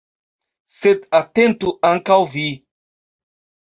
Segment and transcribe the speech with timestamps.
[0.77, 2.51] Sed atentu ankaŭ vi.